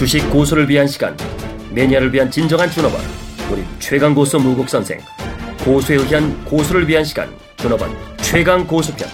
[0.00, 1.14] 주식 고수를 위한 시간
[1.74, 3.02] 매니아를 위한 진정한 준업원
[3.52, 4.98] 우리 최강 고수 무국 선생
[5.62, 9.06] 고수에 의한 고수를 위한 시간 준업원 최강 고수편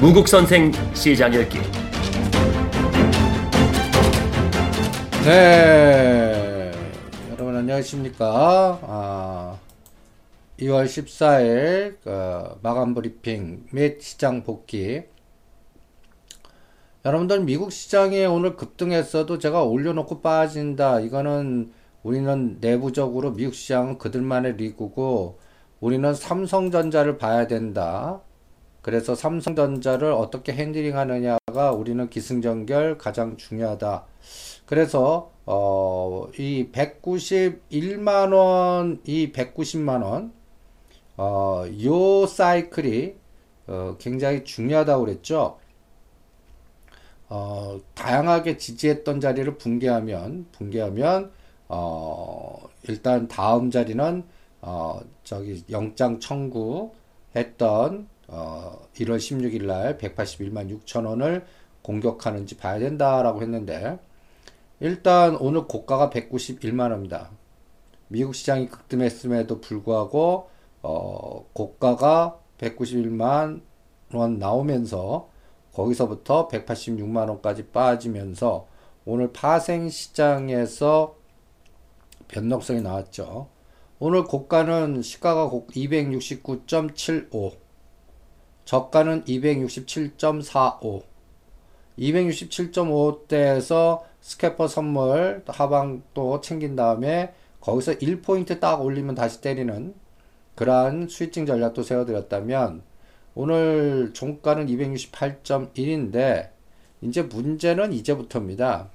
[0.00, 1.60] 무국 선생 시장 열기
[5.24, 6.72] 네,
[7.30, 8.80] 여러분 안녕하십니까?
[8.82, 9.58] 아,
[10.58, 15.13] 2월 14일 그 마감 브리핑 및 시장 복귀.
[17.04, 21.00] 여러분들 미국 시장이 오늘 급등했어도 제가 올려놓고 빠진다.
[21.00, 21.70] 이거는
[22.02, 25.38] 우리는 내부적으로 미국 시장은 그들만의 리그고
[25.80, 28.22] 우리는 삼성전자를 봐야 된다.
[28.80, 34.06] 그래서 삼성전자를 어떻게 handling 하느냐가 우리는 기승전결 가장 중요하다.
[34.64, 40.32] 그래서 어, 이 191만 원, 이 190만 원,
[41.18, 43.14] 어, 요 사이클이
[43.66, 45.58] 어, 굉장히 중요하다고 그랬죠.
[47.28, 51.30] 어, 다양하게 지지했던 자리를 붕괴하면, 붕괴하면,
[51.68, 54.24] 어, 일단 다음 자리는,
[54.62, 61.44] 어, 저기 영장 청구했던, 어, 1월 16일 날 181만 6천 원을
[61.82, 63.98] 공격하는지 봐야 된다라고 했는데,
[64.80, 67.30] 일단 오늘 고가가 191만 원입니다.
[68.08, 70.48] 미국 시장이 급등했음에도 불구하고
[70.82, 73.62] 어, 고가가 191만
[74.12, 75.28] 원 나오면서
[75.74, 78.66] 거기서부터 186만 원까지 빠지면서
[79.04, 81.16] 오늘 파생 시장에서
[82.28, 83.48] 변동성이 나왔죠.
[83.98, 87.52] 오늘 고가는 시가가 269.75
[88.64, 91.02] 저가는 267.45
[91.98, 99.94] 267.5대에서 스캐퍼 선물 하방 또 챙긴 다음에 거기서 1포인트 딱 올리면 다시 때리는
[100.54, 102.82] 그러한 스위칭 전략도 세워드렸다면
[103.34, 106.50] 오늘 종가는 268.1인데
[107.00, 108.88] 이제 문제는 이제부터입니다.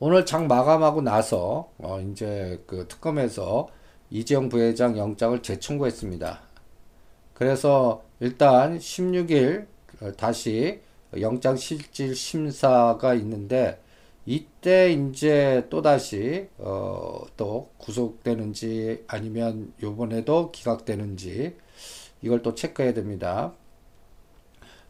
[0.00, 3.68] 오늘 장 마감하고 나서 어 이제 그 특검에서
[4.10, 6.40] 이재용 부회장 영장을 재청구했습니다.
[7.34, 9.66] 그래서 일단 16일
[10.16, 10.80] 다시
[11.20, 13.80] 영장 실질 심사가 있는데
[14.26, 21.56] 이때 이제 또 다시 어 또 구속되는지 아니면 요번에도 기각되는지
[22.22, 23.52] 이걸 또 체크해야 됩니다.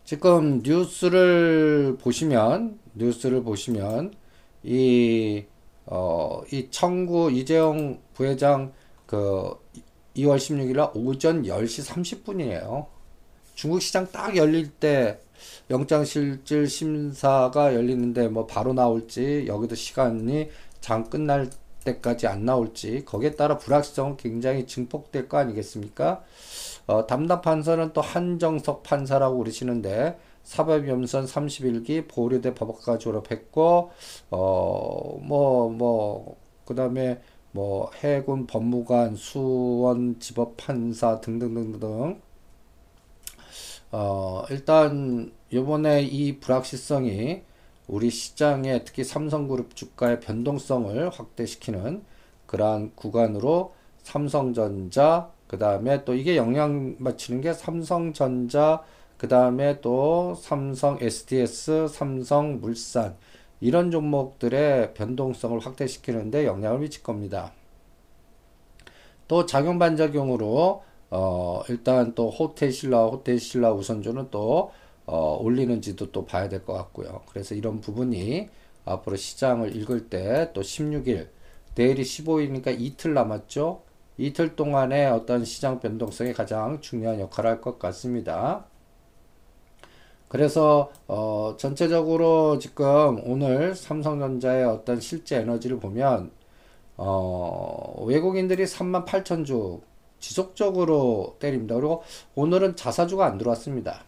[0.04, 4.14] 지금 뉴스를 보시면 뉴스를 보시면
[4.62, 5.44] 이
[5.84, 8.72] 어, 이 청구 이재용 부회장
[9.06, 9.56] 그
[10.16, 12.86] 2월 16일 날 오전 10시 30분이에요.
[13.54, 15.18] 중국 시장 딱 열릴 때
[15.70, 20.50] 영장실질 심사가 열리는데 뭐 바로 나올지 여기도 시간이
[20.80, 21.50] 장 끝날
[21.84, 26.22] 때까지 안 나올지 거기에 따라 불확실성은 굉장히 증폭될 거 아니겠습니까?
[26.88, 33.90] 어, 담당 판사는 또 한정석 판사라고 그러시는데 사법연수원 31기 보류대 법학과 졸업했고
[34.30, 37.20] 어 뭐 뭐 그다음에
[37.52, 42.20] 뭐 해군 법무관 수원 지법 판사 등등등등.
[43.90, 47.42] 어, 일단 요번에 이 불확실성이
[47.86, 52.04] 우리 시장에 특히 삼성그룹 주가의 변동성을 확대시키는
[52.46, 58.84] 그러한 구간으로 삼성전자 그 다음에 또 이게 영향 맞추는 게 삼성전자
[59.16, 63.16] 그 다음에 또 삼성 SDS, 삼성 물산
[63.60, 67.52] 이런 종목들의 변동성을 확대시키는데 영향을 미칠 겁니다.
[69.28, 74.72] 또 작용 반작용으로 어, 일단 또 호텔신라, 호텔신라 우선주는 또,
[75.06, 77.22] 어, 올리는지도 또 봐야 될 것 같고요.
[77.30, 78.48] 그래서 이런 부분이
[78.84, 81.30] 앞으로 시장을 읽을 때 또 16일,
[81.74, 83.82] 내일이 15일이니까 이틀 남았죠?
[84.18, 88.64] 이틀 동안의 어떤 시장 변동성이 가장 중요한 역할을 할 것 같습니다.
[90.28, 96.30] 그래서 어, 전체적으로 지금 오늘 삼성전자의 어떤 실제 에너지를 보면
[96.96, 99.80] 어, 외국인들이 38,000주
[100.18, 101.76] 지속적으로 때립니다.
[101.76, 102.02] 그리고
[102.34, 104.04] 오늘은 자사주가 안 들어왔습니다.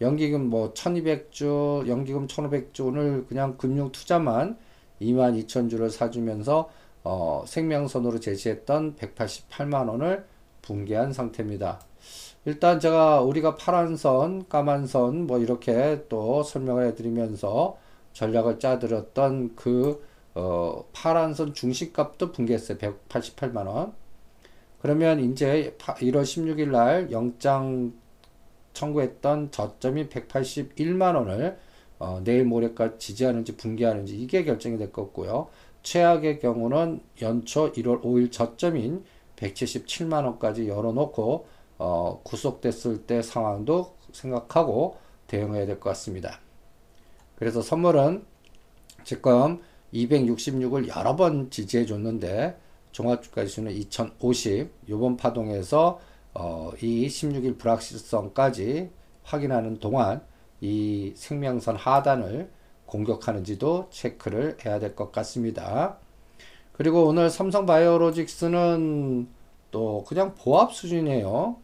[0.00, 4.58] 연기금 뭐 1200주, 연기금 1500주 오늘 그냥 금융 투자만
[5.00, 6.70] 22,000주를 사주면서
[7.04, 10.24] 어, 생명선으로 제시했던 188만 원을
[10.62, 11.80] 붕괴한 상태입니다.
[12.44, 17.76] 일단 제가 우리가 파란 선, 까만 선 뭐 이렇게 또 설명을 해드리면서
[18.12, 20.04] 전략을 짜드렸던 그
[20.34, 22.78] 어, 파란 선 중심값도 붕괴했어요.
[22.78, 23.92] 188만 원.
[24.80, 27.92] 그러면 이제 1월 16일 날 영장
[28.72, 31.58] 청구했던 저점이 181만 원을
[31.98, 35.48] 어, 내일 모레까지 지지하는지 붕괴하는지 이게 결정이 될 거고요.
[35.82, 39.04] 최악의 경우는 연초 1월 5일 저점인
[39.36, 41.46] 177만 원까지 열어놓고
[41.78, 44.96] 어, 구속됐을 때 상황도 생각하고
[45.26, 46.40] 대응해야 될 것 같습니다.
[47.36, 48.24] 그래서 선물은
[49.04, 49.60] 지금
[49.94, 52.58] 266을 여러 번 지지해 줬는데
[52.92, 56.00] 종합주가 지수는 2050 요번 파동에서
[56.34, 58.90] 어, 이 16일 불확실성까지
[59.22, 60.22] 확인하는 동안
[60.60, 62.50] 이 생명선 하단을
[62.90, 65.96] 공격하는지도 체크를 해야 될 것 같습니다.
[66.72, 69.28] 그리고 오늘 삼성 바이오로직스는
[69.70, 71.56] 또 그냥 보합 수준이에요.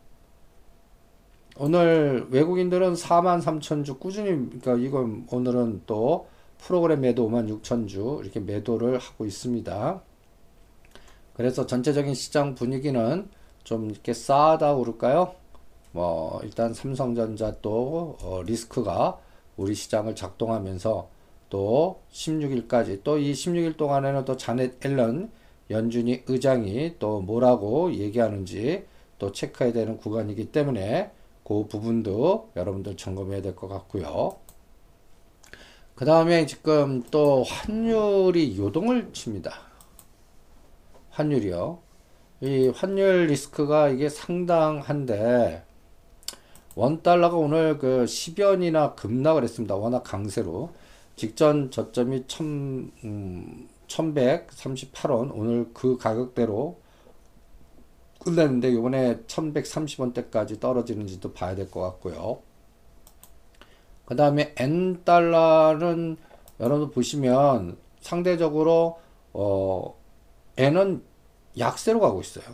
[1.58, 4.31] 오늘 외국인들은 4만 3천 주 꾸준히
[4.61, 6.28] 그러니까 이건 오늘은 또
[6.58, 10.02] 프로그램 매도 5만 6천 주 이렇게 매도를 하고 있습니다.
[11.34, 13.28] 그래서 전체적인 시장 분위기는
[13.64, 15.34] 좀 이렇게 싸다 그럴까요?
[15.93, 19.19] 뭐 일단 삼성전자 또 어, 리스크가
[19.56, 21.08] 우리 시장을 작동하면서
[21.50, 25.31] 또 16일까지 또 이 16일 동안에는 또 자넷 앨런
[25.70, 28.84] 연준이 의장이 또 뭐라고 얘기하는지
[29.19, 31.10] 또 체크해야 되는 구간이기 때문에
[31.44, 34.37] 그 부분도 여러분들 점검해야 될 것 같고요.
[35.94, 39.52] 그 다음에 지금 또 환율이 요동을 칩니다.
[41.10, 41.78] 환율이요.
[42.42, 45.64] 이 환율 리스크가 이게 상당한데
[46.75, 49.75] 원달러가 오늘 그 10연이나 급락을 했습니다.
[49.76, 50.70] 워낙 강세로.
[51.16, 52.40] 직전 저점이 1
[53.04, 55.30] 음, 1138원.
[55.34, 56.78] 오늘 그 가격대로
[58.20, 62.42] 끝냈는데 요번에 1130원대까지 떨어지는지도 봐야 될 것 같고요.
[64.04, 66.16] 그 다음에 N달러는
[66.60, 68.98] 여러분 보시면 상대적으로
[69.32, 69.96] 어
[70.56, 71.02] N은
[71.58, 72.44] 약세로 가고 있어요.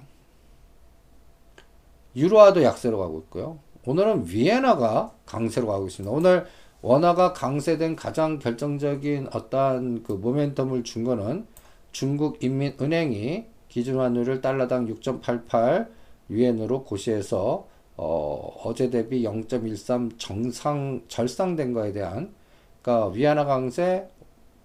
[2.17, 3.59] 유로화도 약세로 가고 있고요.
[3.87, 6.11] 오늘은 위에나가 강세로 가고 있습니다.
[6.15, 6.47] 오늘
[6.83, 11.47] 원화가 강세된 가장 결정적인 어떠한 그 모멘텀을 준 거는
[11.93, 15.89] 중국 인민은행이 기준 환율을 달러당 6.88
[16.29, 22.35] 유엔으로 고시해서 어, 어제 대비 0.13 정상 절상된 거에 대한
[22.83, 24.09] 그러니까 위안화 강세,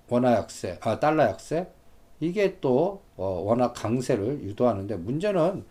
[0.09, 1.67] 원화 약세, 아 달러 약세
[2.19, 5.63] 이게 또 어, 원화 강세를 유도하는데 문제는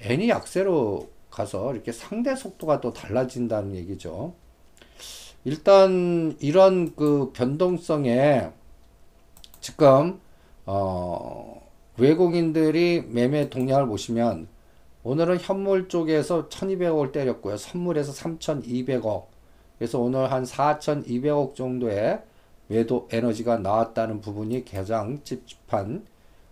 [0.00, 4.34] N이 약세로 가서 이렇게 상대 속도가 또 달라진다는 얘기죠.
[5.44, 8.50] 일단 이런 그 변동성에
[9.60, 10.20] 지금
[10.66, 11.60] 어
[11.98, 14.48] 외국인들이 매매 동향을 보시면
[15.02, 17.58] 오늘은 현물 쪽에서 1200억을 때렸고요.
[17.58, 19.26] 선물에서 3200억.
[19.78, 22.22] 그래서 오늘 한 4200억 정도의
[22.68, 26.06] 매도 에너지가 나왔다는 부분이 가장 찝찝한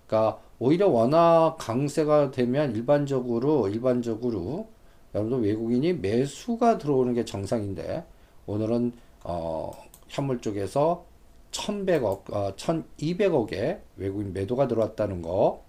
[0.07, 4.69] 그러니까 오히려 워낙 강세가 되면 일반적으로 일반적으로
[5.15, 8.05] 여러분들 외국인이 매수가 들어오는 게 정상인데
[8.47, 8.93] 오늘은
[9.25, 9.73] 어
[10.09, 11.05] 현물 쪽에서
[11.53, 15.63] 1100억 어 1200억의 외국인 매도가 들어왔다는 거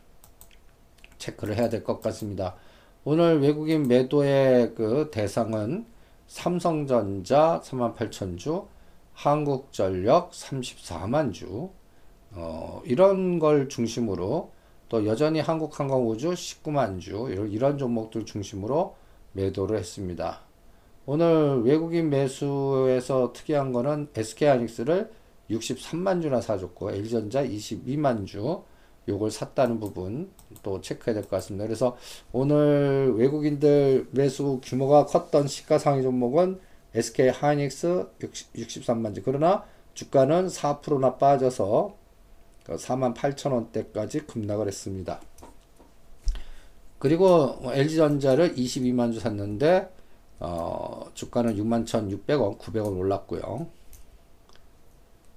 [1.17, 2.55] 체크를 해야 될 것 같습니다.
[3.05, 5.85] 오늘 외국인 매도의 그 대상은
[6.27, 8.65] 삼성전자 38,000주,
[9.13, 11.69] 한국전력 34만주,
[12.31, 14.51] 어, 이런 걸 중심으로
[14.89, 18.95] 또 여전히 한국항공우주 19만주, 이런, 이런 종목들 중심으로
[19.33, 20.41] 매도를 했습니다.
[21.05, 25.11] 오늘 외국인 매수에서 특이한 거는 SK하이닉스를
[25.49, 28.63] 63만 주나 사줬고, LG전자 22만 주,
[29.09, 30.31] 요걸 샀다는 부분
[30.63, 31.65] 또 체크해야 될 것 같습니다.
[31.65, 31.97] 그래서
[32.31, 36.59] 오늘 외국인들 매수 규모가 컸던 시가상위 종목은
[36.95, 38.07] SK 하이닉스
[38.55, 39.21] 63만 주.
[39.23, 41.95] 그러나 주가는 4%나 빠져서
[42.65, 45.19] 4만 그 8천 원대까지 급락을 했습니다.
[46.97, 49.89] 그리고 LG전자를 22만 주 샀는데
[50.39, 53.67] 어, 주가는 6만 1,600원, 900원 올랐고요.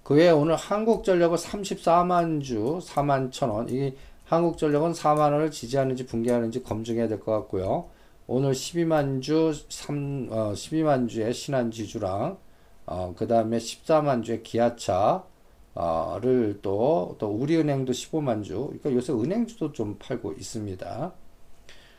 [0.03, 7.09] 그 외에 오늘 한국전력은 34만 주 4만 1천원 이 한국전력은 4만 원을 지지하는지 붕괴하는지 검증해야
[7.09, 7.89] 될 것 같고요.
[8.29, 12.39] 오늘 12만 주 3, 어, 12만 주의 신한지주랑
[12.87, 15.25] 어, 그 다음에 14만 주의 기아차
[16.23, 21.13] 를 또, 또 우리은행도 15만 주, 그러니까 요새 은행주도 좀 팔고 있습니다.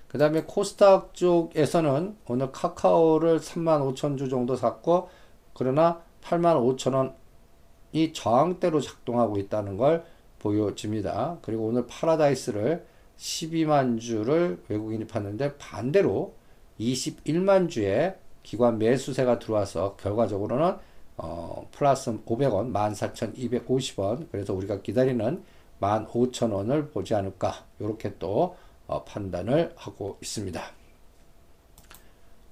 [0.08, 5.10] 그 다음에 코스닥 쪽에서는 오늘 카카오를 3만 5천 주 정도 샀고,
[5.54, 10.06] 그러나 8만 5천 원이 저항대로 작동하고 있다는 걸
[10.40, 11.38] 보여집니다.
[11.42, 12.86] 그리고 오늘 파라다이스를
[13.18, 16.36] 12만 주를 외국인이 팠는데 반대로
[16.80, 20.76] 21만 주의 기관 매수세가 들어와서 결과적으로는
[21.18, 24.28] 어, 플러스 500원, 14,250원.
[24.32, 25.44] 그래서 우리가 기다리는
[25.82, 27.66] 15,000원을 보지 않을까.
[27.80, 28.56] 이렇게 또
[28.88, 30.62] 어, 판단을 하고 있습니다.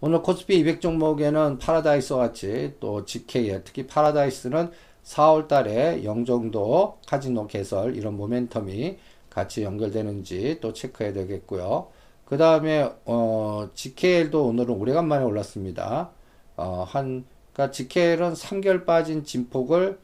[0.02, 4.72] 오늘 코스피 200 종목에는 파라다이스 같이 또 GK, 특히 파라다이스는
[5.04, 8.98] 4월 달에 영종도 카지노 개설 이런 모멘텀이
[9.30, 11.88] 같이 연결되는지 또 체크해야 되겠고요.
[12.26, 16.12] 그 다음에 어, GKL도 오늘은 오래간만에 올랐습니다.
[16.58, 20.00] 어, 한 그러니까 GKL은 3개월 빠진 진폭을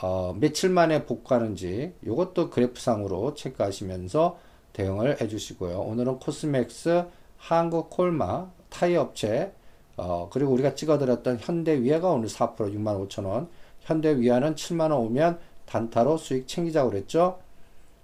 [0.00, 4.38] 어, 며칠 만에 복구하는지 이것도 그래프상으로 체크하시면서
[4.76, 5.80] 대응을 해주시고요.
[5.80, 7.06] 오늘은 코스맥스,
[7.38, 9.52] 한국콜마, 타이어 업체,
[9.96, 13.48] 어, 그리고 우리가 찍어드렸던 현대위아가 오늘 4% 65,000원,
[13.80, 17.38] 현대위아는 7만원 오면 단타로 수익 챙기자고 그랬죠.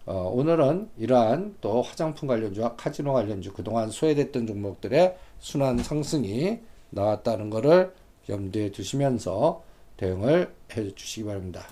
[0.07, 6.61] 어, 오늘은 이러한 또 화장품 관련주와 카지노 관련주 그동안 소외됐던 종목들의 순환 상승이
[6.91, 7.93] 나왔다는 것을
[8.29, 9.63] 염두에 두시면서
[9.99, 11.67] 대응을 해 주시기 바랍니다.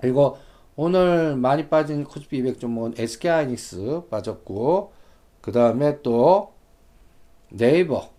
[0.00, 0.38] 그리고
[0.78, 4.92] 오늘 많이 빠진 코스피 200 종목은 SK하이닉스 빠졌고
[5.40, 6.52] 그 다음에 또
[7.48, 8.10] 네이버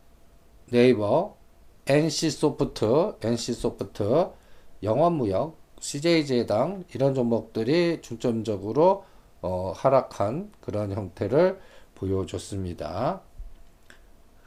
[0.72, 1.38] 네이버
[1.86, 4.32] NC소프트 NC소프트
[4.82, 9.06] 영업무역 CJ제당 이런 종목들이 중점적으로
[9.44, 11.60] 어, 하락한 그런 형태를
[11.94, 13.22] 보여줬습니다.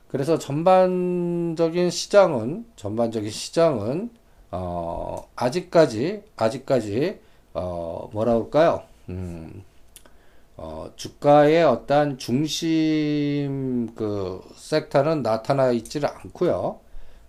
[0.08, 4.10] 그래서 전반적인 시장은 전반적인 시장은
[4.50, 8.82] 어, 아직까지 아직까지 어, 뭐라 그럴까요?
[9.08, 9.64] 음,
[10.56, 16.78] 어, 주가의 어떤 중심 그 섹터는 나타나 있지를 않고요.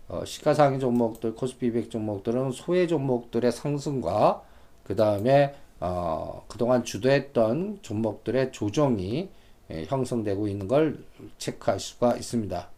[0.09, 4.43] 어, 시가상위 종목들, 코스피 200 종목들은 소외 종목들의 상승과
[4.83, 9.29] 그 다음에 어, 그동안 주도했던 종목들의 조정이
[9.71, 11.03] 예, 형성되고 있는 걸
[11.37, 12.69] 체크할 수가 있습니다.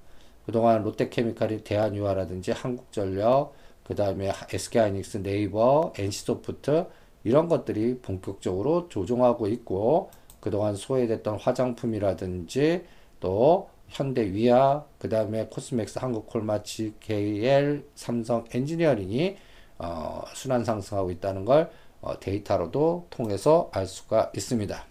[0.46, 6.86] 그동안 롯데케미칼이나 대한유화라든지 한국전력, 그 다음에 SK하이닉스, 네이버, NC소프트
[7.24, 12.86] 이런 것들이 본격적으로 조정하고 있고 그동안 소외됐던 화장품이라든지
[13.20, 19.38] 또 현대위아, 그 다음에 코스맥스, 한국콜마, GKL, 삼성 엔지니어링이
[19.78, 24.86] 어, 순환 상승하고 있다는 걸 어, 데이터로도 통해서 알 수가 있습니다.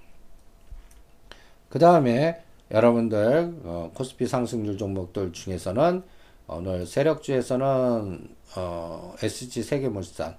[1.68, 6.02] 그 다음에 여러분들 어, 코스피 상승률 종목들 중에서는
[6.46, 10.36] 오늘 세력주에서는 어, SG 세계물산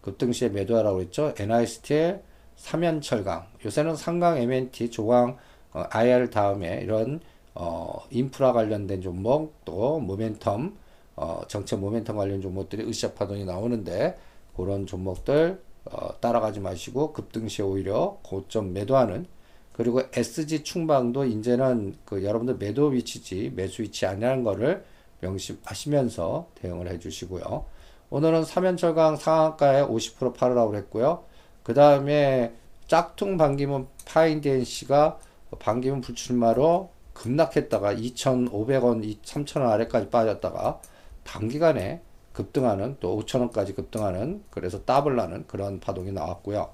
[0.00, 1.34] 급등시에 매도하라고 했죠.
[1.38, 2.22] NISTL,
[2.56, 5.36] 삼연철강 요새는 상강 MNT, 조강
[5.72, 7.20] 어, IR 다음에 이런
[7.54, 10.72] 어, 인프라 관련된 종목 또 모멘텀
[11.16, 14.16] 어, 정책 모멘텀 관련 종목들이 으쌰 파동이 나오는데
[14.56, 19.26] 그런 종목들 어, 따라가지 마시고 급등시에 오히려 고점 매도하는
[19.72, 24.84] 그리고 SG 충방도 이제는 그 여러분들 매도 위치지 매수 위치 아니라는 거를
[25.20, 27.64] 명심하시면서 대응을 해 주시고요.
[28.12, 31.24] 오늘은 삼연철강 상한가에 50% 팔으라고 했고요.
[31.62, 32.52] 그 다음에
[32.88, 35.18] 짝퉁 반기문 파인드NC가
[35.60, 40.80] 반기문 불출마로 급락했다가 2,500원, 3,000원 아래까지 빠졌다가
[41.22, 42.02] 단기간에
[42.32, 46.70] 급등하는 또 5,000원까지 급등하는 그래서 더블 나는 그런 파동이 나왔고요.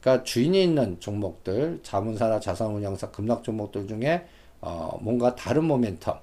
[0.00, 4.26] 그러니까 주인이 있는 종목들, 자문사나 자산운용사 급락 종목들 중에
[4.60, 6.18] 어 뭔가 다른 모멘텀.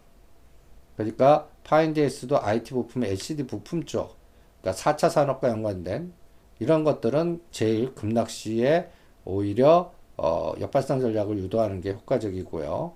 [0.97, 4.20] 그러니까 파인드에스도 IT 부품, LCD 부품 쪽,
[4.61, 6.13] 그러니까 4차 산업과 연관된
[6.59, 8.89] 이런 것들은 제일 급락 시에
[9.25, 12.93] 오히려 어 역발상 전략을 유도하는 게 효과적이고요.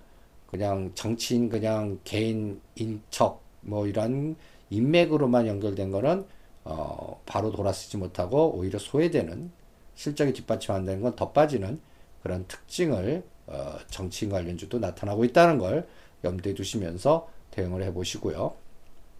[0.47, 4.35] 그냥 정치인 그냥 개인 인척 뭐 이런
[4.69, 6.25] 인맥으로만 연결된 거는
[6.63, 9.51] 어 바로 돌아서지 못하고 오히려 소외되는
[9.95, 11.79] 실적이 뒷받침 안 되는 건 더 빠지는
[12.21, 15.87] 그런 특징을 어 정치인 관련주도 나타나고 있다는 걸
[16.23, 18.55] 염두에 두시면서 대응을 해 보시고요.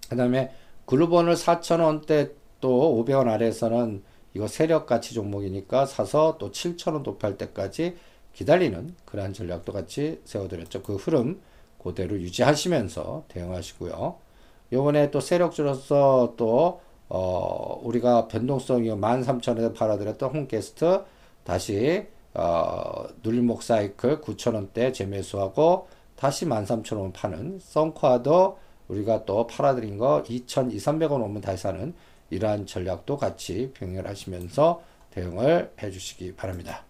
[0.10, 0.52] 그 다음에
[0.86, 7.96] 글루본을 4,000원대 또 500원 아래에서는 이거 세력 가치 종목이니까 사서 또 7,000원 도피할 때까지
[8.34, 10.84] 기다리는 그러한 전략도 같이 세워드렸죠.
[10.84, 11.42] 그 흐름
[11.82, 14.18] 그대로 유지하시면서 대응하시고요.
[14.74, 21.04] 요번에 또 세력주로서 또, 어, 우리가 변동성이 13,000원에 팔아드렸던 홈게스트
[21.44, 31.24] 다시, 어, 눌림목 사이클 9,000원대 재매수하고 다시 13,000원 파는 썬쿼도 우리가 또 팔아드린 거 2,200원
[31.24, 31.94] 오면 다시 사는
[32.30, 36.84] 이러한 전략도 같이 병렬하시면서 대응을 해 주시기 바랍니다.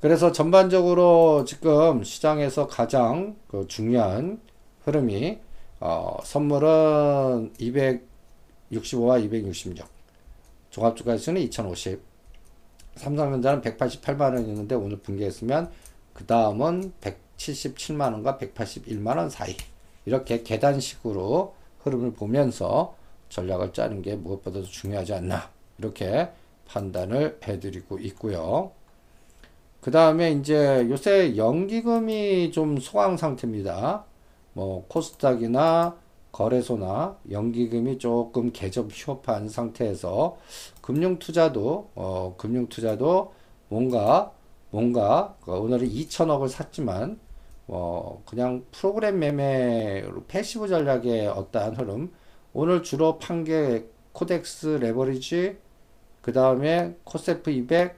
[0.00, 4.40] 그래서 전반적으로 지금 시장에서 가장 그 중요한
[4.84, 5.38] 흐름이
[5.80, 9.84] 어, 선물은 265와 266
[10.70, 12.00] 종합주가지수는 2050
[12.96, 15.70] 삼성전자는 188만원이었는데 오늘 붕괴했으면
[16.12, 19.56] 그 다음은 177만원과 181만원 사이
[20.04, 22.94] 이렇게 계단식으로 흐름을 보면서
[23.28, 26.30] 전략을 짜는 게 무엇보다도 중요하지 않나 이렇게
[26.66, 28.72] 판단을 해드리고 있고요.
[29.80, 34.04] 그 다음에 이제 요새 연기금이 좀 소강 상태입니다.
[34.52, 35.96] 뭐 코스닥이나
[36.30, 40.38] 거래소나 연기금이 조금 개점 휴업한 상태에서
[40.80, 43.32] 금융 투자도 어 금융 투자도
[43.68, 44.32] 뭔가
[44.70, 47.18] 뭔가 그 오늘은 2천억을 샀지만
[47.68, 52.12] 어 그냥 프로그램 매매로 passive 전략의 어떠한 흐름
[52.52, 55.56] 오늘 주로 판 게 KODEX 레버리지
[56.20, 57.96] 그 다음에 KOSEF 200,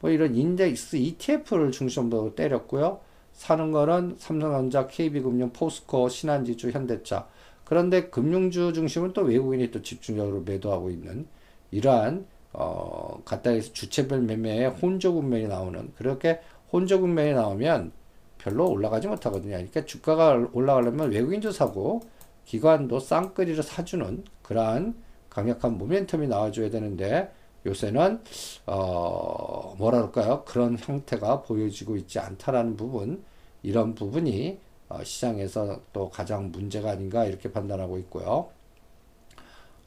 [0.00, 3.00] 뭐 이런 인덱스 ETF를 중심으로 때렸고요.
[3.32, 7.28] 사는 거는 삼성전자, KB금융, 포스코, 신한지주, 현대차.
[7.64, 11.26] 그런데 금융주 중심은 또 외국인이 또 집중적으로 매도하고 있는
[11.70, 16.40] 이러한 어, 갖다 해서 주체별 매매에 혼조 국면이 나오는 그렇게
[16.72, 17.92] 혼조 국면이 나오면
[18.38, 19.52] 별로 올라가지 못하거든요.
[19.52, 22.00] 그러니까 주가가 올라가려면 외국인도 사고
[22.44, 24.94] 기관도 쌍끌이를 사주는 그러한
[25.28, 27.30] 강력한 모멘텀이 나와줘야 되는데
[27.66, 28.22] 요새는
[28.66, 30.44] 어 뭐라 그럴까요?
[30.44, 33.22] 그런 형태가 보여지고 있지 않다라는 부분
[33.62, 38.48] 이런 부분이 어 시장에서 또 가장 문제가 아닌가 이렇게 판단하고 있고요.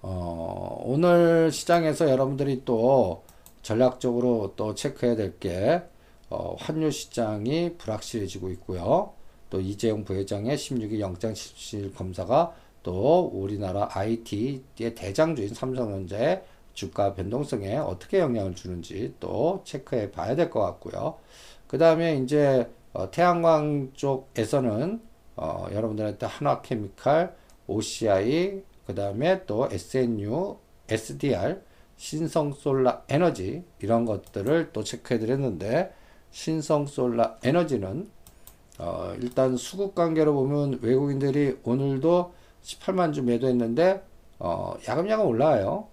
[0.01, 3.24] 어 오늘 시장에서 여러분들이 또
[3.62, 5.84] 전략적으로 또 체크해야 될게
[6.31, 9.13] 어 환율 시장이 불확실해지고 있고요.
[9.50, 18.19] 또 이재용 부회장의 16일 영장 실질 검사가 또 우리나라 IT의 대장주인 삼성전자의 주가 변동성에 어떻게
[18.19, 21.17] 영향을 주는지 또 체크해 봐야 될 것 같고요.
[21.67, 25.01] 그 다음에 이제 어, 태양광 쪽에서는
[25.35, 27.35] 어, 여러분들한테 한화케미칼,
[27.67, 30.57] OCI, 그 다음에 또 SNU,
[30.89, 31.61] SDR,
[31.97, 35.93] 신성솔라 에너지 이런 것들을 또 체크해 드렸는데
[36.31, 38.09] 신성솔라 에너지는
[38.79, 42.33] 어, 일단 수급 관계로 보면 외국인들이 오늘도
[42.63, 44.03] 18만 주 매도했는데
[44.39, 45.88] 어, 야금야금 올라와요.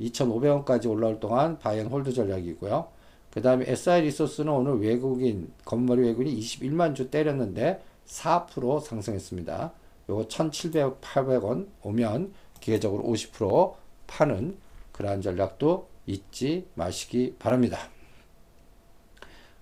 [0.00, 2.88] 2,500원까지 올라올 동안 buy and hold 전략이고요.
[3.30, 9.72] 그 다음에 SI 리소스는 오늘 외국인, 건물이 외국인이 21만 주 때렸는데 4% 상승했습니다.
[10.08, 13.74] 요거 1,700, 800원 오면 기계적으로 50%
[14.06, 14.56] 파는
[14.92, 17.78] 그러한 전략도 잊지 마시기 바랍니다.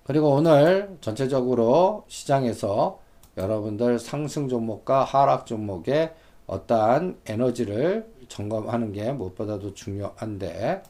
[0.04, 2.98] 그리고 오늘 전체적으로 시장에서
[3.36, 6.12] 여러분들 상승 종목과 하락 종목의
[6.46, 10.82] 어떠한 에너지를 점검하는 게 무엇보다도 중요한데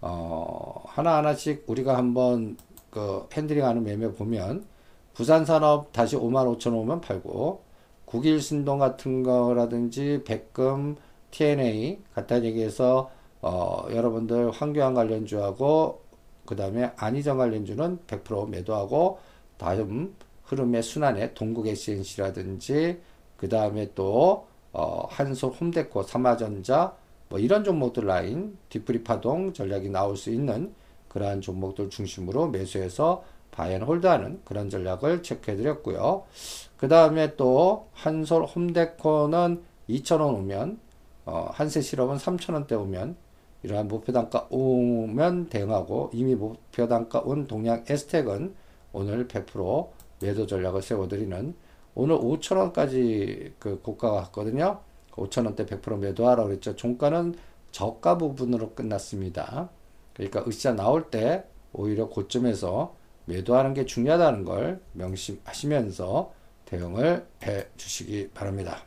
[0.00, 2.56] 어, 하나하나씩 우리가 한번
[2.90, 4.64] 그 핸들링하는 매매 보면
[5.14, 7.62] 부산산업 다시 5만 5천 오면 팔고
[8.04, 10.96] 국일 신동 같은 거라든지 백금
[11.30, 13.10] TNA 간단 얘기해서
[13.42, 16.05] 어, 여러분들 황교안 관련주하고
[16.46, 19.18] 그 다음에 안희정 관련주는 100% 매도하고
[19.58, 23.00] 다음 흐름의 순환에 동국 S&C라든지
[23.36, 26.94] 그 다음에 또 어, 한솔, 홈데코, 삼화전자
[27.28, 30.72] 뭐 이런 종목들 라인 뒤풀이 파동 전략이 나올 수 있는
[31.08, 36.24] 그러한 종목들 중심으로 매수해서 buy and hold하는 그런 전략을 체크해 드렸고요.
[36.76, 40.78] 그 다음에 또 한솔 홈데코는 2,000원 오면
[41.24, 43.16] 어, 한세 실업은 3,000원대 오면
[43.66, 48.54] 이러한 목표 단가 오면 대응하고 이미 목표 단가 온 동양 에스텍은
[48.92, 49.88] 오늘 100%
[50.22, 51.54] 매도 전략을 세워드리는
[51.96, 54.78] 오늘 5천원까지 그 고가가 갔거든요.
[55.10, 56.76] 5천원대 100% 매도하라 그랬죠.
[56.76, 57.34] 종가는
[57.72, 59.68] 저가 부분으로 끝났습니다.
[60.14, 66.32] 그러니까 으쌰 나올 때 오히려 고점에서 매도하는 게 중요하다는 걸 명심하시면서
[66.66, 68.84] 대응을 해 주시기 바랍니다.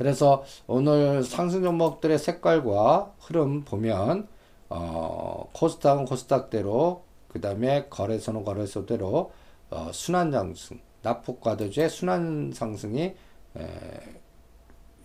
[0.00, 4.28] 그래서 오늘 상승 종목들의 색깔과 흐름 보면
[4.70, 9.30] 어, 코스닥은 코스닥대로 그 다음에 거래소는 거래소대로
[9.68, 13.14] 어, 순환 상승 납폭 과도주의 순환 상승이 에,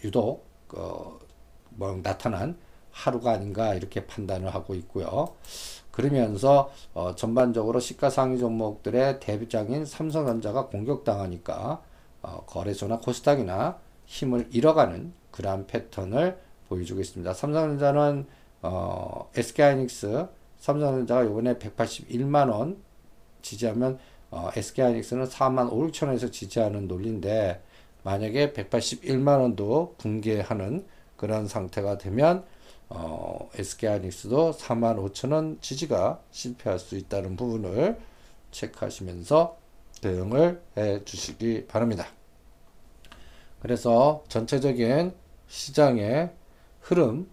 [0.06, 1.20] 유독 어,
[1.72, 2.58] 뭐 나타난
[2.90, 5.36] 하루가 아닌가 이렇게 판단을 하고 있고요.
[5.92, 11.82] 그러면서 어, 전반적으로 시가상위 종목들의 대비장인 삼성전자가 공격당하니까
[12.22, 16.38] 어, 거래소나 코스닥이나 힘을 잃어가는 그러한 패턴을
[16.70, 17.34] 보여주고 있습니다.
[17.34, 18.26] 삼성전자는
[18.62, 20.28] 어, SK하이닉스
[20.60, 22.78] 삼성전자가 이번에 181만원
[23.42, 24.00] 지지하면
[24.32, 27.62] 어, SK하이닉스는 4만 5, 6천 원에서 지지하는 논리인데
[28.04, 30.86] 만약에 181만 원도 붕괴하는
[31.18, 32.44] 그런 상태가 되면
[32.90, 37.98] 어, SK하이닉스도 4만 5천 원 지지가 실패할 수 있다는 부분을
[38.52, 39.58] 체크하시면서
[40.02, 42.08] 대응을 해 주시기 바랍니다.
[43.66, 45.12] 그래서 전체적인
[45.48, 46.30] 시장의
[46.82, 47.28] 흐름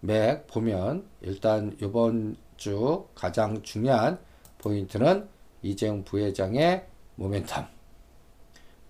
[0.00, 4.18] 맥 보면 일단 이번 주 가장 중요한
[4.58, 5.26] 포인트는
[5.62, 6.84] 이재용 부회장의
[7.18, 7.66] 모멘텀.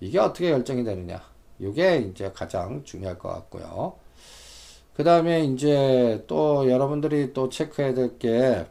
[0.01, 1.23] 이게 어떻게 결정이 되느냐.
[1.61, 3.95] 이게 이제 가장 중요할 것 같고요.
[4.93, 8.67] 그 다음에 이제 또 여러분들이 또 체크해야 될 게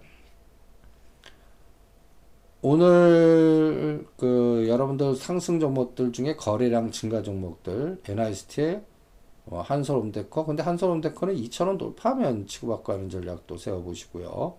[2.61, 8.81] 오늘 그 여러분들 상승 종목들 중에 거래량 증가 종목들 NIST
[9.45, 14.57] 어, 한솔홈데커 근데 한솔홈데커는 2,000원 돌파하면 치고받고 하는 전략도 세워보시고요.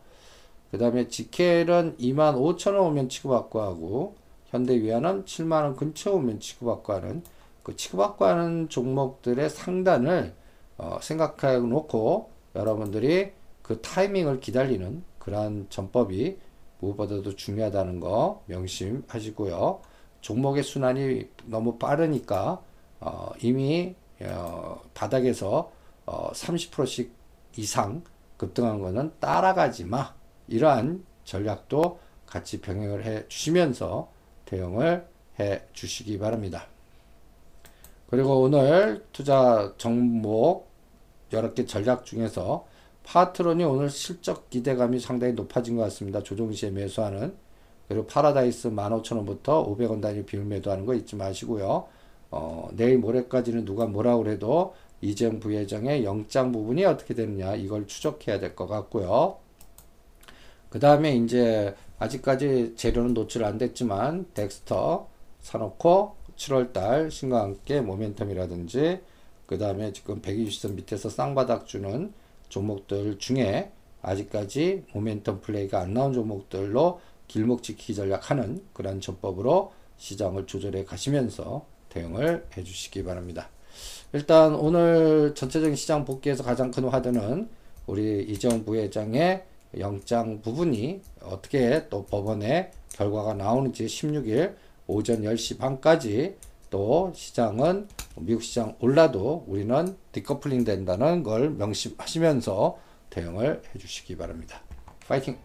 [0.71, 4.15] 그 다음에 지켈은 2만 5천 원 오면 치고받고 하고
[4.47, 7.23] 현대위안은 7만 원 근처 오면 치고받고 하는
[7.63, 10.33] 그 치고받고 하는 종목들의 상단을
[10.79, 16.39] 어, 생각해 놓고 여러분들이 그 타이밍을 기다리는 그러한 전법이
[16.81, 19.81] 무엇보다도 중요하다는 거 명심하시고요.
[20.21, 22.63] 종목의 순환이 너무 빠르니까
[23.01, 25.71] 어, 이미 어, 바닥에서
[26.07, 27.13] 어, 30%씩
[27.57, 28.03] 이상
[28.37, 30.15] 급등한 거는 따라가지 마.
[30.49, 34.11] 이러한 전략도 같이 병행을 해 주시면서
[34.47, 35.07] 대응을
[35.39, 36.67] 해 주시기 바랍니다.
[38.09, 40.69] 그리고 오늘 투자 종목
[41.33, 42.67] 여러 개 전략 중에서
[43.05, 46.23] 파트론이 오늘 실적 기대감이 상당히 높아진 것 같습니다.
[46.23, 47.35] 조정 시에 매수하는
[47.89, 51.89] 그리고 파라다이스 15,000원부터 500원 단위 비율 매도하는 거 잊지 마시고요.
[52.31, 58.55] 어, 내일 모레까지는 누가 뭐라 그래도 이재용 부회장의 영장 부분이 어떻게 되느냐 이걸 추적해야 될
[58.55, 59.39] 것 같고요.
[60.69, 65.09] 그 다음에 이제 아직까지 재료는 노출 안 됐지만 덱스터
[65.41, 69.01] 사놓고 7월달 신과 함께 모멘텀이라든지
[69.47, 72.13] 그 다음에 지금 120선 밑에서 쌍바닥 주는
[72.51, 80.85] 종목들 중에 아직까지 모멘텀 플레이가 안 나온 종목들로 길목 지키기 전략하는 그런 전법으로 시장을 조절해
[80.85, 83.49] 가시면서 대응을 해 주시기 바랍니다.
[84.13, 87.49] 일단 오늘 전체적인 시장 복귀에서 가장 큰 화두는
[87.87, 89.45] 우리 이재용 부회장의
[89.79, 94.55] 영장 부분이 어떻게 또 법원에 결과가 나오는지 16일
[94.87, 96.37] 오전 10시 반까지
[96.71, 97.89] 또 시장은
[98.21, 102.79] 미국 시장 올라도 우리는 디커플링 된다는 걸 명심하시면서
[103.11, 104.63] 대응을 해 주시기 바랍니다.
[105.07, 105.39] 파이팅!